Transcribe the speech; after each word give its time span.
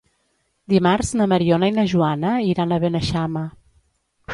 Dimarts 0.73 1.11
na 1.21 1.29
Mariona 1.35 1.71
i 1.73 1.77
na 1.77 1.85
Joana 1.95 2.35
iran 2.51 2.75
a 2.79 2.85
Beneixama. 2.87 3.49